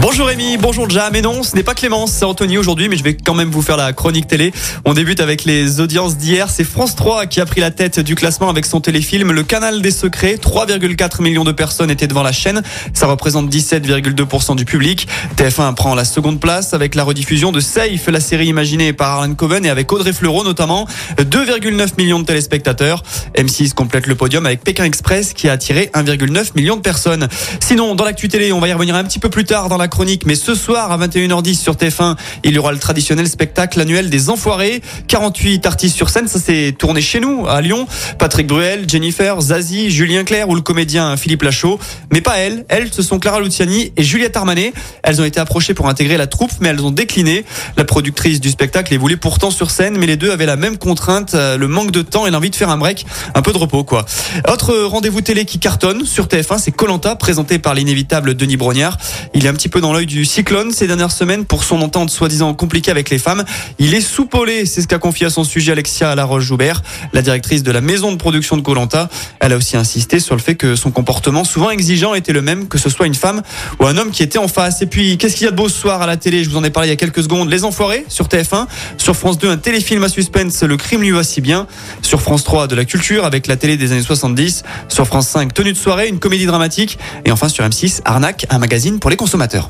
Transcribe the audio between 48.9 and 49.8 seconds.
les voulait pourtant sur